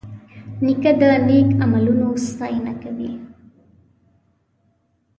نیکه 0.65 0.91
د 0.99 1.03
نیک 1.27 1.49
عملونو 1.63 2.07
ستاینه 2.27 2.73
کوي. 2.81 3.11